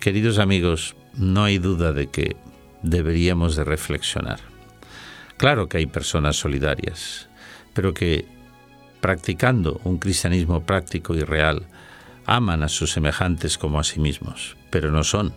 Queridos 0.00 0.38
amigos, 0.38 0.96
no 1.12 1.44
hay 1.44 1.58
duda 1.58 1.92
de 1.92 2.06
que 2.06 2.36
deberíamos 2.82 3.56
de 3.56 3.64
reflexionar. 3.64 4.40
Claro 5.36 5.68
que 5.68 5.76
hay 5.76 5.86
personas 5.86 6.36
solidarias, 6.36 7.28
pero 7.74 7.92
que 7.92 8.24
practicando 9.02 9.82
un 9.84 9.98
cristianismo 9.98 10.64
práctico 10.64 11.14
y 11.14 11.20
real, 11.20 11.66
aman 12.24 12.62
a 12.62 12.68
sus 12.68 12.92
semejantes 12.92 13.58
como 13.58 13.78
a 13.78 13.84
sí 13.84 14.00
mismos, 14.00 14.56
pero 14.74 14.90
no 14.90 15.04
son 15.04 15.32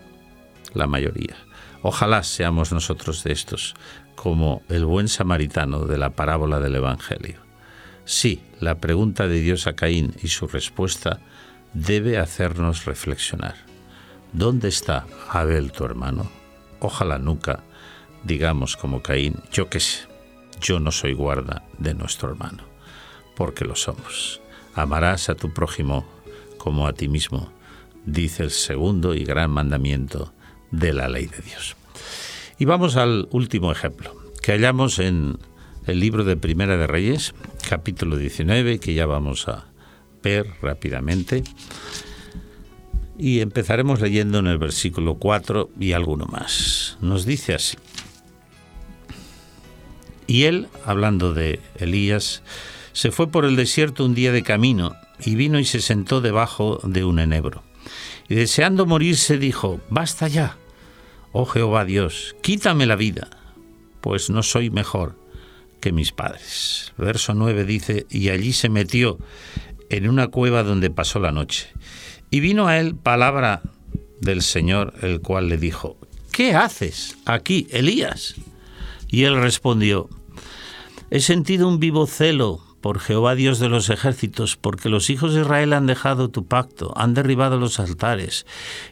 la 0.74 0.88
mayoría. 0.88 1.36
Ojalá 1.84 2.24
seamos 2.24 2.72
nosotros 2.72 3.24
de 3.24 3.34
estos, 3.34 3.76
como 4.16 4.64
el 4.68 4.84
buen 4.84 5.08
samaritano 5.08 5.86
de 5.86 6.00
la 6.00 6.10
parábola 6.10 6.60
del 6.60 6.74
Evangelio. 6.74 7.40
Sí, 8.04 8.42
la 8.60 8.80
pregunta 8.80 9.28
de 9.28 9.40
Dios 9.40 9.68
a 9.68 9.74
Caín 9.74 10.16
y 10.24 10.30
su 10.30 10.48
respuesta 10.48 11.20
debe 11.76 12.18
hacernos 12.18 12.86
reflexionar. 12.86 13.54
¿Dónde 14.34 14.70
está 14.70 15.06
Abel 15.30 15.72
tu 15.72 15.86
hermano? 15.86 16.28
Ojalá 16.80 17.20
nunca 17.20 17.60
digamos 18.24 18.76
como 18.76 19.04
Caín, 19.04 19.36
yo 19.52 19.70
qué 19.70 19.80
sé, 19.80 20.08
yo 20.60 20.80
no 20.80 20.92
soy 20.92 21.14
guarda 21.14 21.62
de 21.78 21.94
nuestro 21.94 22.32
hermano, 22.32 22.64
porque 23.36 23.66
lo 23.66 23.76
somos. 23.76 24.42
Amarás 24.74 25.30
a 25.30 25.36
tu 25.36 25.54
prójimo 25.54 26.08
como 26.58 26.88
a 26.88 26.94
ti 26.94 27.08
mismo, 27.08 27.52
dice 28.08 28.44
el 28.44 28.52
segundo 28.52 29.14
y 29.14 29.24
gran 29.24 29.52
mandamiento 29.52 30.34
de 30.72 30.94
la 30.94 31.08
ley 31.08 31.28
de 31.28 31.38
Dios. 31.46 31.76
Y 32.58 32.66
vamos 32.66 32.96
al 32.96 33.28
último 33.32 33.72
ejemplo, 33.72 34.16
que 34.42 34.54
hallamos 34.54 34.98
en 34.98 35.38
el 35.86 36.00
libro 36.00 36.24
de 36.24 36.36
Primera 36.38 36.78
de 36.78 36.88
Reyes, 36.88 37.36
capítulo 37.70 38.18
19, 38.18 38.80
que 38.80 38.94
ya 38.94 39.06
vamos 39.06 39.48
a 39.48 39.66
ver 40.24 40.48
rápidamente. 40.62 41.44
Y 43.20 43.42
empezaremos 43.42 44.02
leyendo 44.02 44.40
en 44.40 44.48
el 44.48 44.58
versículo 44.58 45.16
4 45.16 45.70
y 45.80 45.92
alguno 45.92 46.26
más. 46.26 46.98
Nos 47.02 47.26
dice 47.26 47.54
así. 47.54 47.78
Y 50.28 50.44
él, 50.44 50.68
hablando 50.86 51.34
de 51.34 51.60
Elías, 51.78 52.44
se 52.92 53.12
fue 53.12 53.30
por 53.30 53.46
el 53.46 53.56
desierto 53.56 54.06
un 54.06 54.14
día 54.14 54.32
de 54.32 54.44
camino 54.44 54.96
y 55.24 55.36
vino 55.36 55.60
y 55.60 55.66
se 55.66 55.82
sentó 55.82 56.22
debajo 56.22 56.80
de 56.84 57.06
un 57.06 57.20
enebro. 57.20 57.67
Y 58.30 58.36
deseando 58.36 58.86
morirse 58.86 59.38
dijo, 59.38 59.80
Basta 59.90 60.28
ya, 60.28 60.58
oh 61.32 61.46
Jehová 61.46 61.86
Dios, 61.86 62.36
quítame 62.42 62.86
la 62.86 62.96
vida, 62.96 63.30
pues 64.02 64.30
no 64.30 64.44
soy 64.44 64.70
mejor 64.70 65.16
que 65.80 65.92
mis 65.92 66.12
padres. 66.12 66.94
Verso 66.98 67.34
9 67.34 67.64
dice, 67.66 68.06
y 68.10 68.30
allí 68.30 68.54
se 68.54 68.70
metió 68.70 69.18
en 69.90 70.10
una 70.10 70.28
cueva 70.28 70.64
donde 70.64 70.90
pasó 70.90 71.20
la 71.20 71.32
noche. 71.32 71.68
Y 72.30 72.40
vino 72.40 72.68
a 72.68 72.78
él 72.78 72.96
palabra 72.96 73.62
del 74.20 74.42
Señor, 74.42 74.94
el 75.02 75.22
cual 75.22 75.50
le 75.50 75.58
dijo, 75.58 75.98
¿qué 76.32 76.56
haces 76.56 77.18
aquí, 77.26 77.68
Elías? 77.72 78.36
Y 79.08 79.24
él 79.24 79.40
respondió, 79.40 80.10
he 81.10 81.22
sentido 81.22 81.68
un 81.68 81.80
vivo 81.80 82.08
celo 82.08 82.67
por 82.82 83.00
Jehová 83.00 83.36
Dios 83.36 83.60
de 83.60 83.70
los 83.70 83.90
ejércitos, 83.90 84.56
porque 84.58 84.90
los 84.90 85.10
hijos 85.10 85.34
de 85.34 85.42
Israel 85.42 85.74
han 85.74 85.88
dejado 85.88 86.30
tu 86.30 86.46
pacto, 86.46 86.94
han 86.96 87.14
derribado 87.14 87.58
los 87.58 87.80
altares 87.80 88.46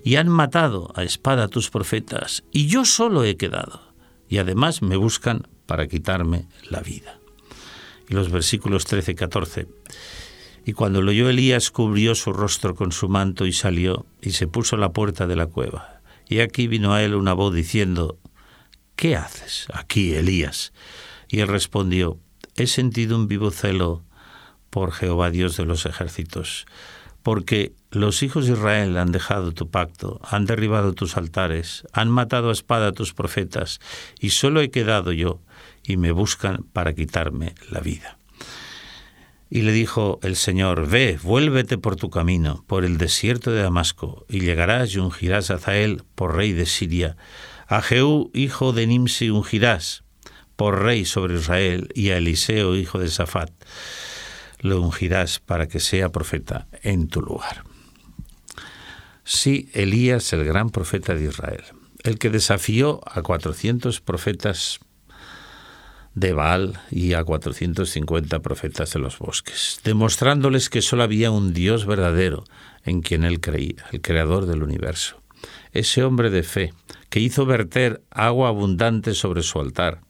y 0.03 0.15
han 0.15 0.29
matado 0.29 0.91
a 0.95 1.03
espada 1.03 1.45
a 1.45 1.47
tus 1.47 1.69
profetas, 1.69 2.43
y 2.51 2.67
yo 2.67 2.85
solo 2.85 3.23
he 3.23 3.37
quedado, 3.37 3.93
y 4.27 4.37
además 4.39 4.81
me 4.81 4.97
buscan 4.97 5.47
para 5.65 5.87
quitarme 5.87 6.47
la 6.69 6.81
vida. 6.81 7.19
Y 8.07 8.13
los 8.13 8.29
versículos 8.29 8.85
13 8.85 9.11
y 9.11 9.15
14. 9.15 9.67
Y 10.65 10.73
cuando 10.73 11.01
lo 11.01 11.11
oyó 11.11 11.29
Elías, 11.29 11.71
cubrió 11.71 12.15
su 12.15 12.33
rostro 12.33 12.75
con 12.75 12.91
su 12.91 13.09
manto 13.09 13.45
y 13.45 13.53
salió, 13.53 14.05
y 14.21 14.31
se 14.31 14.47
puso 14.47 14.75
a 14.75 14.79
la 14.79 14.93
puerta 14.93 15.27
de 15.27 15.35
la 15.35 15.47
cueva. 15.47 16.01
Y 16.27 16.39
aquí 16.39 16.67
vino 16.67 16.93
a 16.93 17.03
él 17.03 17.15
una 17.15 17.33
voz 17.33 17.53
diciendo, 17.53 18.19
¿Qué 18.95 19.15
haces 19.15 19.67
aquí, 19.73 20.13
Elías? 20.13 20.73
Y 21.27 21.39
él 21.39 21.47
respondió, 21.47 22.19
he 22.55 22.67
sentido 22.67 23.17
un 23.17 23.27
vivo 23.27 23.51
celo 23.51 24.03
por 24.69 24.91
Jehová 24.91 25.29
Dios 25.29 25.57
de 25.57 25.65
los 25.65 25.85
ejércitos, 25.85 26.65
porque 27.23 27.73
los 27.91 28.23
hijos 28.23 28.45
de 28.45 28.53
Israel 28.53 28.97
han 28.97 29.11
dejado 29.11 29.51
tu 29.51 29.69
pacto, 29.69 30.21
han 30.23 30.45
derribado 30.45 30.93
tus 30.93 31.17
altares, 31.17 31.83
han 31.91 32.09
matado 32.09 32.49
a 32.49 32.53
espada 32.53 32.89
a 32.89 32.91
tus 32.91 33.13
profetas, 33.13 33.79
y 34.19 34.29
solo 34.29 34.61
he 34.61 34.69
quedado 34.69 35.11
yo, 35.11 35.41
y 35.83 35.97
me 35.97 36.11
buscan 36.11 36.63
para 36.71 36.93
quitarme 36.93 37.55
la 37.69 37.79
vida. 37.79 38.17
Y 39.49 39.61
le 39.61 39.71
dijo 39.71 40.19
el 40.23 40.35
Señor, 40.35 40.87
Ve, 40.87 41.19
vuélvete 41.21 41.77
por 41.77 41.95
tu 41.95 42.09
camino, 42.09 42.63
por 42.67 42.85
el 42.85 42.97
desierto 42.97 43.51
de 43.51 43.61
Damasco, 43.61 44.25
y 44.29 44.41
llegarás 44.41 44.93
y 44.93 44.99
ungirás 44.99 45.51
a 45.51 45.59
Zael 45.59 46.03
por 46.15 46.35
rey 46.35 46.53
de 46.53 46.65
Siria. 46.65 47.15
A 47.67 47.81
Jehú, 47.81 48.31
hijo 48.33 48.73
de 48.73 48.87
Nimsi, 48.87 49.29
ungirás, 49.29 50.04
por 50.55 50.83
rey 50.83 51.05
sobre 51.05 51.35
Israel, 51.35 51.89
y 51.93 52.09
a 52.09 52.17
Eliseo, 52.17 52.75
hijo 52.75 52.99
de 52.99 53.09
Safat, 53.09 53.51
lo 54.59 54.81
ungirás 54.81 55.39
para 55.39 55.67
que 55.67 55.79
sea 55.79 56.11
profeta 56.11 56.67
en 56.81 57.07
tu 57.07 57.21
lugar. 57.21 57.63
Sí, 59.23 59.69
Elías, 59.73 60.31
el 60.33 60.45
gran 60.45 60.69
profeta 60.69 61.15
de 61.15 61.25
Israel, 61.25 61.63
el 62.03 62.19
que 62.19 62.29
desafió 62.29 63.01
a 63.05 63.21
400 63.21 64.01
profetas 64.01 64.79
de 66.13 66.31
Baal 66.31 66.79
y 66.89 67.13
a 67.13 67.23
450 67.23 68.39
profetas 68.39 68.93
de 68.93 68.99
los 68.99 69.19
bosques, 69.19 69.81
demostrándoles 69.83 70.69
que 70.69 70.81
solo 70.81 71.03
había 71.03 71.29
un 71.29 71.53
Dios 71.53 71.85
verdadero 71.85 72.45
en 72.83 73.01
quien 73.01 73.25
él 73.25 73.41
creía, 73.41 73.85
el 73.91 74.01
creador 74.01 74.45
del 74.45 74.63
universo. 74.63 75.21
Ese 75.71 76.03
hombre 76.03 76.29
de 76.29 76.43
fe 76.43 76.73
que 77.09 77.19
hizo 77.19 77.45
verter 77.45 78.01
agua 78.11 78.49
abundante 78.49 79.13
sobre 79.13 79.43
su 79.43 79.59
altar, 79.59 80.01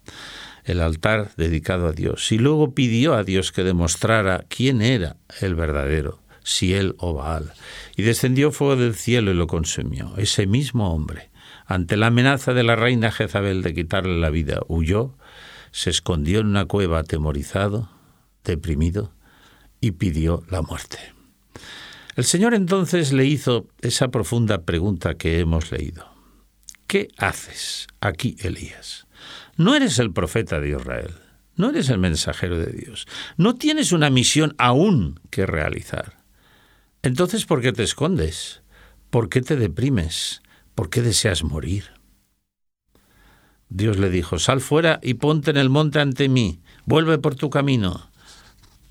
el 0.63 0.81
altar 0.81 1.31
dedicado 1.37 1.87
a 1.87 1.91
Dios, 1.91 2.31
y 2.31 2.39
luego 2.39 2.73
pidió 2.73 3.13
a 3.13 3.23
Dios 3.23 3.51
que 3.51 3.63
demostrara 3.63 4.45
quién 4.49 4.81
era 4.81 5.17
el 5.41 5.55
verdadero, 5.55 6.19
si 6.43 6.73
él 6.73 6.95
o 6.97 7.13
Baal, 7.13 7.53
y 7.95 8.03
descendió 8.03 8.51
fuego 8.51 8.75
del 8.75 8.95
cielo 8.95 9.31
y 9.31 9.35
lo 9.35 9.47
consumió. 9.47 10.13
Ese 10.17 10.47
mismo 10.47 10.93
hombre, 10.93 11.29
ante 11.65 11.97
la 11.97 12.07
amenaza 12.07 12.53
de 12.53 12.63
la 12.63 12.75
reina 12.75 13.11
Jezabel 13.11 13.61
de 13.61 13.73
quitarle 13.73 14.19
la 14.19 14.29
vida, 14.29 14.61
huyó, 14.67 15.15
se 15.71 15.89
escondió 15.89 16.39
en 16.39 16.47
una 16.47 16.65
cueva 16.65 16.99
atemorizado, 16.99 17.89
deprimido, 18.43 19.11
y 19.81 19.91
pidió 19.91 20.43
la 20.49 20.61
muerte. 20.61 20.97
El 22.15 22.23
Señor 22.23 22.53
entonces 22.53 23.11
le 23.11 23.25
hizo 23.25 23.67
esa 23.81 24.07
profunda 24.07 24.63
pregunta 24.63 25.15
que 25.15 25.39
hemos 25.39 25.71
leído. 25.71 26.07
¿Qué 26.87 27.09
haces 27.17 27.87
aquí, 27.99 28.37
Elías? 28.39 29.05
No 29.57 29.75
eres 29.75 29.99
el 29.99 30.13
profeta 30.13 30.61
de 30.61 30.69
Israel, 30.69 31.13
no 31.57 31.71
eres 31.71 31.89
el 31.89 31.97
mensajero 31.97 32.57
de 32.57 32.71
Dios, 32.71 33.05
no 33.35 33.55
tienes 33.55 33.91
una 33.91 34.09
misión 34.09 34.55
aún 34.57 35.19
que 35.29 35.45
realizar. 35.45 36.23
Entonces, 37.03 37.45
¿por 37.45 37.61
qué 37.61 37.73
te 37.73 37.83
escondes? 37.83 38.61
¿Por 39.09 39.27
qué 39.27 39.41
te 39.41 39.57
deprimes? 39.57 40.41
¿Por 40.73 40.89
qué 40.89 41.01
deseas 41.01 41.43
morir? 41.43 41.85
Dios 43.67 43.97
le 43.97 44.09
dijo, 44.09 44.39
sal 44.39 44.61
fuera 44.61 44.99
y 45.03 45.15
ponte 45.15 45.51
en 45.51 45.57
el 45.57 45.69
monte 45.69 45.99
ante 45.99 46.29
mí, 46.29 46.61
vuelve 46.85 47.17
por 47.17 47.35
tu 47.35 47.49
camino. 47.49 48.09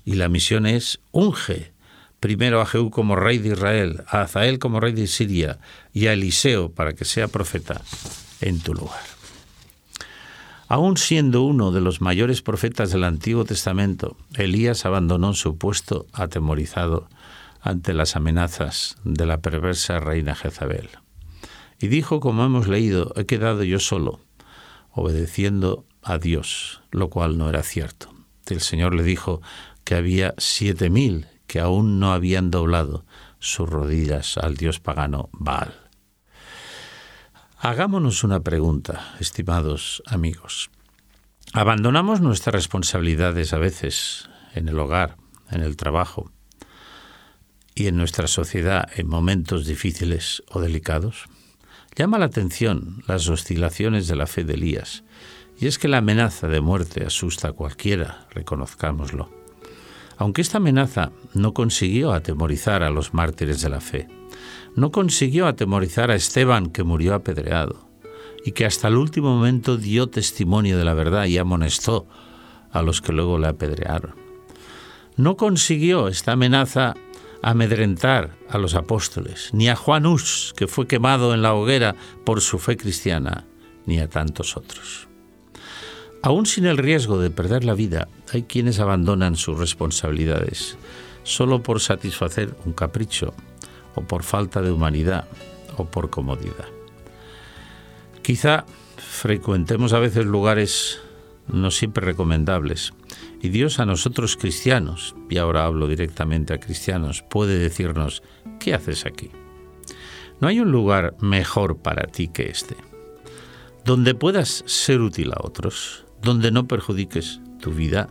Y 0.03 0.13
la 0.13 0.29
misión 0.29 0.67
es, 0.67 0.99
unge 1.11 1.74
primero 2.19 2.61
a 2.61 2.65
Jehú 2.65 2.89
como 2.89 3.15
rey 3.15 3.37
de 3.37 3.49
Israel, 3.49 4.03
a 4.07 4.21
Azael 4.21 4.59
como 4.59 4.79
rey 4.79 4.93
de 4.93 5.07
Siria 5.07 5.59
y 5.93 6.07
a 6.07 6.13
Eliseo 6.13 6.71
para 6.71 6.93
que 6.93 7.05
sea 7.05 7.27
profeta 7.27 7.81
en 8.41 8.59
tu 8.59 8.73
lugar. 8.73 9.03
Aún 10.67 10.97
siendo 10.97 11.43
uno 11.43 11.71
de 11.71 11.81
los 11.81 12.01
mayores 12.01 12.41
profetas 12.41 12.91
del 12.91 13.03
Antiguo 13.03 13.45
Testamento, 13.45 14.17
Elías 14.33 14.85
abandonó 14.85 15.35
su 15.35 15.57
puesto 15.57 16.07
atemorizado 16.11 17.07
ante 17.61 17.93
las 17.93 18.15
amenazas 18.15 18.97
de 19.03 19.25
la 19.27 19.41
perversa 19.41 19.99
reina 19.99 20.35
Jezabel. 20.35 20.89
Y 21.79 21.87
dijo, 21.87 22.19
como 22.19 22.43
hemos 22.43 22.67
leído, 22.67 23.13
he 23.15 23.25
quedado 23.25 23.63
yo 23.63 23.79
solo, 23.79 24.19
obedeciendo 24.91 25.85
a 26.01 26.17
Dios, 26.17 26.81
lo 26.91 27.09
cual 27.09 27.37
no 27.37 27.49
era 27.49 27.61
cierto. 27.61 28.11
El 28.47 28.61
Señor 28.61 28.95
le 28.95 29.03
dijo 29.03 29.41
que 29.83 29.95
había 29.95 30.33
siete 30.37 30.89
mil 30.89 31.27
que 31.47 31.59
aún 31.59 31.99
no 31.99 32.13
habían 32.13 32.51
doblado 32.51 33.05
sus 33.39 33.69
rodillas 33.69 34.37
al 34.37 34.55
dios 34.55 34.79
pagano 34.79 35.29
Baal. 35.33 35.73
Hagámonos 37.57 38.23
una 38.23 38.41
pregunta, 38.41 39.15
estimados 39.19 40.03
amigos. 40.05 40.69
¿Abandonamos 41.53 42.21
nuestras 42.21 42.53
responsabilidades 42.53 43.53
a 43.53 43.57
veces 43.57 44.29
en 44.53 44.67
el 44.67 44.77
hogar, 44.79 45.17
en 45.49 45.61
el 45.61 45.77
trabajo 45.77 46.31
y 47.73 47.87
en 47.87 47.97
nuestra 47.97 48.27
sociedad 48.27 48.89
en 48.95 49.07
momentos 49.07 49.65
difíciles 49.65 50.43
o 50.49 50.59
delicados? 50.59 51.25
Llama 51.95 52.19
la 52.19 52.25
atención 52.25 53.03
las 53.07 53.29
oscilaciones 53.29 54.07
de 54.07 54.15
la 54.17 54.27
fe 54.27 54.43
de 54.43 54.55
Elías, 54.55 55.03
y 55.57 55.67
es 55.67 55.79
que 55.79 55.87
la 55.87 55.99
amenaza 55.99 56.47
de 56.47 56.59
muerte 56.59 57.05
asusta 57.05 57.47
a 57.47 57.53
cualquiera, 57.53 58.27
reconozcámoslo. 58.31 59.44
Aunque 60.17 60.41
esta 60.41 60.57
amenaza 60.57 61.11
no 61.33 61.53
consiguió 61.53 62.13
atemorizar 62.13 62.83
a 62.83 62.89
los 62.89 63.13
mártires 63.13 63.61
de 63.61 63.69
la 63.69 63.81
fe, 63.81 64.07
no 64.75 64.91
consiguió 64.91 65.47
atemorizar 65.47 66.11
a 66.11 66.15
Esteban, 66.15 66.69
que 66.69 66.83
murió 66.83 67.15
apedreado, 67.15 67.89
y 68.45 68.51
que 68.51 68.65
hasta 68.65 68.87
el 68.87 68.97
último 68.97 69.35
momento 69.35 69.77
dio 69.77 70.07
testimonio 70.07 70.77
de 70.77 70.85
la 70.85 70.93
verdad 70.93 71.25
y 71.25 71.37
amonestó 71.37 72.07
a 72.71 72.81
los 72.81 73.01
que 73.01 73.13
luego 73.13 73.39
le 73.39 73.47
apedrearon. 73.47 74.15
No 75.17 75.37
consiguió 75.37 76.09
esta 76.09 76.33
amenaza 76.33 76.95
amedrentar 77.41 78.35
a 78.49 78.57
los 78.57 78.75
apóstoles, 78.75 79.49
ni 79.53 79.69
a 79.69 79.75
Juan 79.75 80.05
Hus, 80.05 80.53
que 80.57 80.67
fue 80.67 80.87
quemado 80.87 81.33
en 81.33 81.41
la 81.41 81.53
hoguera 81.53 81.95
por 82.25 82.41
su 82.41 82.59
fe 82.59 82.75
cristiana, 82.75 83.45
ni 83.85 83.99
a 83.99 84.09
tantos 84.09 84.57
otros. 84.57 85.07
Aún 86.25 86.47
sin 86.47 86.65
el 86.65 86.79
riesgo 86.79 87.19
de 87.19 87.29
perder 87.29 87.63
la 87.65 87.75
vida, 87.75 88.07
hay 88.33 88.41
quienes 88.41 88.79
abandonan 88.79 89.35
sus 89.35 89.59
responsabilidades 89.59 90.75
solo 91.21 91.61
por 91.61 91.79
satisfacer 91.79 92.55
un 92.65 92.73
capricho 92.73 93.35
o 93.93 94.01
por 94.01 94.23
falta 94.23 94.63
de 94.63 94.71
humanidad 94.71 95.27
o 95.77 95.85
por 95.85 96.09
comodidad. 96.09 96.65
Quizá 98.23 98.65
frecuentemos 98.97 99.93
a 99.93 99.99
veces 99.99 100.25
lugares 100.25 100.99
no 101.47 101.69
siempre 101.69 102.03
recomendables 102.03 102.93
y 103.39 103.49
Dios 103.49 103.79
a 103.79 103.85
nosotros 103.85 104.35
cristianos, 104.35 105.15
y 105.29 105.37
ahora 105.37 105.65
hablo 105.65 105.87
directamente 105.87 106.55
a 106.55 106.59
cristianos, 106.59 107.21
puede 107.21 107.59
decirnos, 107.59 108.23
¿qué 108.59 108.73
haces 108.73 109.05
aquí? 109.05 109.29
No 110.41 110.47
hay 110.47 110.59
un 110.59 110.71
lugar 110.71 111.15
mejor 111.19 111.77
para 111.77 112.07
ti 112.07 112.29
que 112.29 112.49
este, 112.49 112.75
donde 113.83 114.15
puedas 114.15 114.63
ser 114.65 115.01
útil 115.01 115.31
a 115.31 115.45
otros, 115.45 116.04
donde 116.25 116.51
no 116.51 116.67
perjudiques 116.67 117.39
tu 117.61 117.71
vida, 117.71 118.09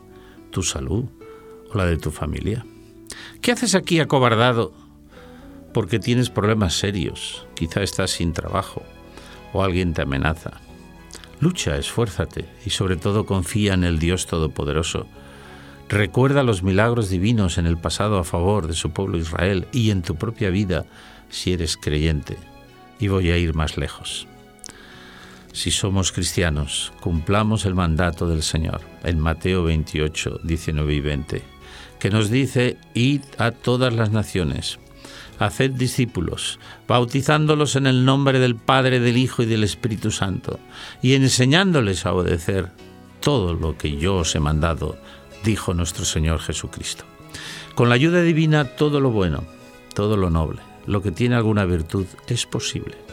tu 0.50 0.62
salud 0.62 1.04
o 1.70 1.76
la 1.76 1.84
de 1.84 1.98
tu 1.98 2.10
familia. 2.10 2.64
¿Qué 3.42 3.52
haces 3.52 3.74
aquí 3.74 4.00
acobardado 4.00 4.72
porque 5.74 5.98
tienes 5.98 6.30
problemas 6.30 6.78
serios, 6.78 7.46
quizá 7.54 7.82
estás 7.82 8.12
sin 8.12 8.32
trabajo 8.32 8.82
o 9.52 9.62
alguien 9.62 9.92
te 9.92 10.02
amenaza. 10.02 10.52
Lucha, 11.40 11.76
esfuérzate 11.76 12.46
y 12.64 12.70
sobre 12.70 12.96
todo 12.96 13.26
confía 13.26 13.74
en 13.74 13.84
el 13.84 13.98
Dios 13.98 14.26
Todopoderoso. 14.26 15.06
Recuerda 15.88 16.44
los 16.44 16.62
milagros 16.62 17.10
divinos 17.10 17.58
en 17.58 17.66
el 17.66 17.76
pasado 17.76 18.18
a 18.18 18.24
favor 18.24 18.68
de 18.68 18.74
su 18.74 18.90
pueblo 18.92 19.18
Israel 19.18 19.66
y 19.72 19.90
en 19.90 20.02
tu 20.02 20.14
propia 20.14 20.48
vida 20.48 20.86
si 21.28 21.52
eres 21.52 21.76
creyente. 21.76 22.38
Y 23.00 23.08
voy 23.08 23.30
a 23.30 23.36
ir 23.36 23.54
más 23.54 23.76
lejos. 23.76 24.28
Si 25.54 25.70
somos 25.70 26.10
cristianos, 26.10 26.92
cumplamos 27.00 27.64
el 27.64 27.76
mandato 27.76 28.28
del 28.28 28.42
Señor 28.42 28.80
en 29.04 29.20
Mateo 29.20 29.62
28, 29.62 30.40
19 30.42 30.94
y 30.94 31.00
20, 31.00 31.42
que 32.00 32.10
nos 32.10 32.28
dice, 32.28 32.76
id 32.92 33.22
a 33.38 33.52
todas 33.52 33.94
las 33.94 34.10
naciones 34.10 34.80
haced 35.38 35.70
discípulos, 35.70 36.58
bautizándolos 36.88 37.76
en 37.76 37.86
el 37.86 38.04
nombre 38.04 38.40
del 38.40 38.56
Padre, 38.56 38.98
del 38.98 39.16
Hijo 39.16 39.44
y 39.44 39.46
del 39.46 39.62
Espíritu 39.62 40.10
Santo, 40.10 40.58
y 41.02 41.14
enseñándoles 41.14 42.04
a 42.04 42.12
obedecer 42.12 42.70
todo 43.20 43.54
lo 43.54 43.78
que 43.78 43.96
yo 43.96 44.16
os 44.16 44.34
he 44.34 44.40
mandado. 44.40 44.98
dijo 45.44 45.72
nuestro 45.72 46.04
Señor 46.04 46.40
Jesucristo. 46.40 47.04
Con 47.76 47.88
la 47.88 47.94
ayuda 47.94 48.22
divina 48.22 48.64
todo 48.64 48.98
lo 48.98 49.10
bueno, 49.10 49.44
todo 49.94 50.16
lo 50.16 50.30
noble, 50.30 50.62
lo 50.86 51.00
que 51.00 51.12
tiene 51.12 51.36
alguna 51.36 51.64
virtud 51.64 52.06
es 52.26 52.44
posible. 52.44 53.03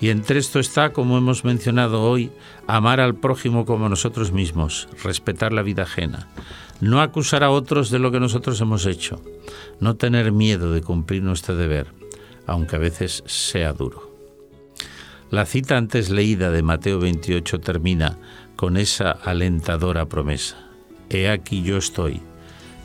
Y 0.00 0.10
entre 0.10 0.38
esto 0.38 0.58
está, 0.58 0.92
como 0.92 1.16
hemos 1.16 1.44
mencionado 1.44 2.02
hoy, 2.02 2.30
amar 2.66 3.00
al 3.00 3.14
prójimo 3.14 3.64
como 3.64 3.88
nosotros 3.88 4.32
mismos, 4.32 4.88
respetar 5.02 5.52
la 5.52 5.62
vida 5.62 5.84
ajena, 5.84 6.28
no 6.80 7.00
acusar 7.00 7.44
a 7.44 7.50
otros 7.50 7.90
de 7.90 7.98
lo 7.98 8.10
que 8.10 8.20
nosotros 8.20 8.60
hemos 8.60 8.86
hecho, 8.86 9.22
no 9.80 9.96
tener 9.96 10.32
miedo 10.32 10.72
de 10.72 10.82
cumplir 10.82 11.22
nuestro 11.22 11.56
deber, 11.56 11.86
aunque 12.46 12.76
a 12.76 12.80
veces 12.80 13.22
sea 13.26 13.72
duro. 13.72 14.12
La 15.30 15.46
cita 15.46 15.76
antes 15.76 16.10
leída 16.10 16.50
de 16.50 16.62
Mateo 16.62 16.98
28 17.00 17.60
termina 17.60 18.18
con 18.56 18.76
esa 18.76 19.10
alentadora 19.10 20.06
promesa. 20.06 20.56
He 21.08 21.28
aquí 21.28 21.62
yo 21.62 21.76
estoy 21.76 22.20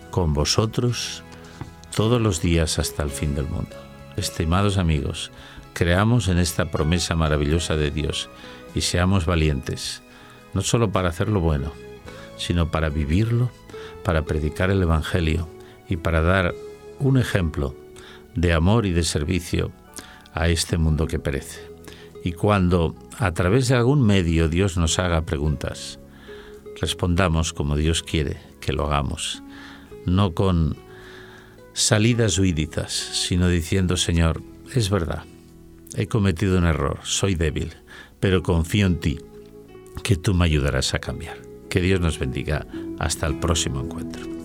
con 0.09 0.33
vosotros 0.33 1.23
todos 1.95 2.21
los 2.21 2.41
días 2.41 2.79
hasta 2.79 3.03
el 3.03 3.09
fin 3.09 3.35
del 3.35 3.45
mundo. 3.45 3.75
Estimados 4.17 4.77
amigos, 4.77 5.31
creamos 5.73 6.27
en 6.27 6.37
esta 6.37 6.71
promesa 6.71 7.15
maravillosa 7.15 7.75
de 7.75 7.91
Dios 7.91 8.29
y 8.75 8.81
seamos 8.81 9.25
valientes, 9.25 10.01
no 10.53 10.61
solo 10.61 10.91
para 10.91 11.09
hacer 11.09 11.29
lo 11.29 11.39
bueno, 11.39 11.71
sino 12.37 12.71
para 12.71 12.89
vivirlo, 12.89 13.51
para 14.03 14.23
predicar 14.23 14.71
el 14.71 14.81
Evangelio 14.81 15.47
y 15.87 15.97
para 15.97 16.21
dar 16.21 16.53
un 16.99 17.17
ejemplo 17.17 17.75
de 18.35 18.53
amor 18.53 18.85
y 18.85 18.91
de 18.91 19.03
servicio 19.03 19.71
a 20.33 20.49
este 20.49 20.77
mundo 20.77 21.07
que 21.07 21.19
perece. 21.19 21.69
Y 22.23 22.33
cuando 22.33 22.95
a 23.17 23.31
través 23.33 23.67
de 23.67 23.75
algún 23.75 24.05
medio 24.05 24.49
Dios 24.49 24.77
nos 24.77 24.99
haga 24.99 25.25
preguntas, 25.25 25.99
respondamos 26.79 27.53
como 27.53 27.75
Dios 27.75 28.03
quiere 28.03 28.41
que 28.61 28.73
lo 28.73 28.85
hagamos, 28.85 29.43
no 30.05 30.33
con 30.33 30.77
salidas 31.73 32.37
huíditas, 32.37 32.91
sino 32.91 33.47
diciendo, 33.47 33.95
Señor, 33.97 34.41
es 34.75 34.89
verdad, 34.89 35.23
he 35.95 36.07
cometido 36.07 36.57
un 36.57 36.65
error, 36.65 36.99
soy 37.03 37.35
débil, 37.35 37.73
pero 38.19 38.43
confío 38.43 38.85
en 38.85 38.99
ti, 38.99 39.19
que 40.03 40.15
tú 40.15 40.33
me 40.33 40.45
ayudarás 40.45 40.93
a 40.93 40.99
cambiar. 40.99 41.37
Que 41.69 41.81
Dios 41.81 42.01
nos 42.01 42.17
bendiga. 42.17 42.65
Hasta 42.97 43.27
el 43.27 43.39
próximo 43.39 43.79
encuentro. 43.79 44.38